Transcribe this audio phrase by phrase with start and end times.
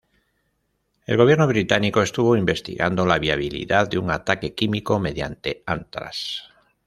[1.05, 6.45] El Gobierno Británico estuvo investigando la viabilidad de un ataque químico mediante ántrax.